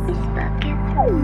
[0.05, 1.15] he's fucking roll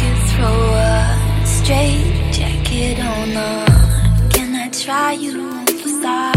[0.00, 3.30] gets roll straight jacket on.
[4.30, 5.64] Can I try you?
[5.86, 6.33] Stop.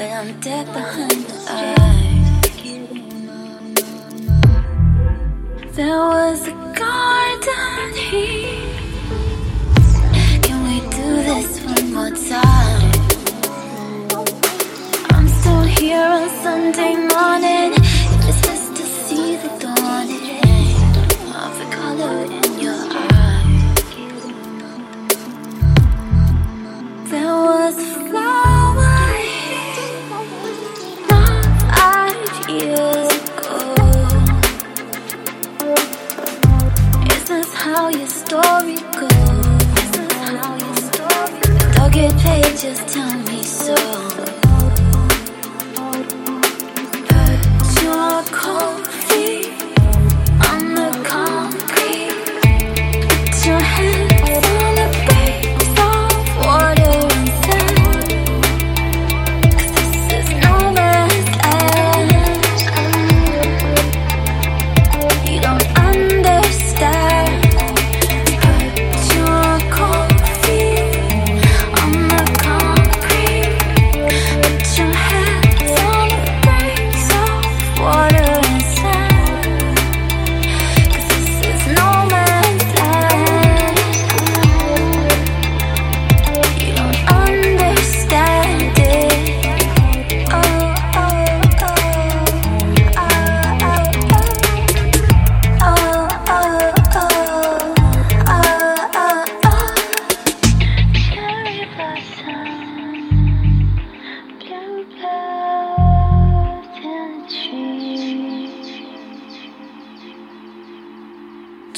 [0.00, 2.40] But I'm dead behind the eyes.
[5.76, 8.64] There was a garden here.
[10.40, 12.92] Can we do this one more time?
[15.10, 17.49] I'm still here on Sunday morning.
[42.60, 44.09] Pages tell me so.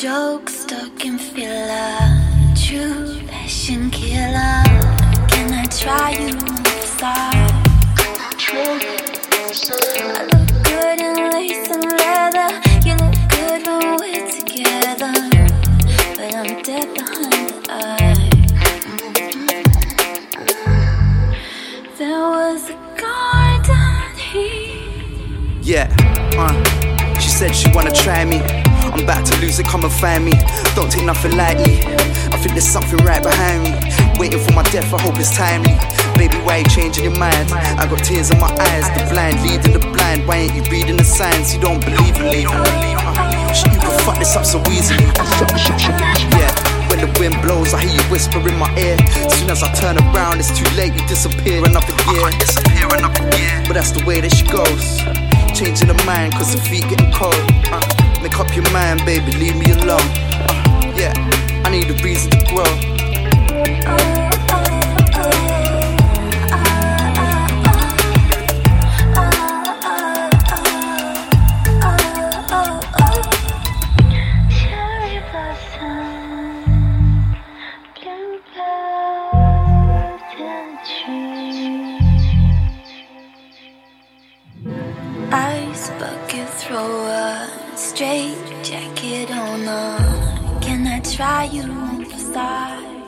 [0.03, 1.97] Joke stuck in filler,
[2.57, 4.65] true passion killer.
[5.29, 6.33] Can I try you
[6.83, 7.53] side?
[10.11, 12.51] I look good in lace and leather.
[12.85, 15.15] You look good when we're together.
[16.17, 18.19] But I'm dead behind the eyes.
[21.97, 25.63] There was a garden here.
[25.63, 25.87] Yeah,
[26.37, 26.55] uh,
[27.21, 28.72] she said she wanna try me.
[28.93, 30.33] I'm about to lose it, come and find me.
[30.77, 31.81] Don't take nothing lightly.
[32.29, 33.73] I think there's something right behind me.
[34.21, 35.73] Waiting for my death, I hope it's timely.
[36.21, 37.51] Baby, why you changing your mind?
[37.53, 40.29] I got tears in my eyes, the blind leading the blind.
[40.29, 41.55] Why ain't you reading the signs?
[41.55, 42.43] You don't believe in me.
[42.45, 45.09] You can fuck this up so easily.
[46.37, 46.53] Yeah.
[46.93, 48.99] When the wind blows, I hear you whisper in my ear.
[49.33, 52.29] Soon as I turn around, it's too late, you disappear another year.
[52.39, 53.65] Disappear another year.
[53.67, 55.01] But that's the way that she goes.
[55.57, 57.35] Changing her mind, cause her feet getting cold.
[57.73, 57.81] Uh,
[58.23, 60.01] Make up your mind, baby, leave me alone.
[60.01, 61.13] Uh, yeah,
[61.65, 62.63] I need a reason to grow.
[85.35, 89.63] Ice bucket throw a straight jacket on.
[89.67, 93.02] A, can I try you for stars?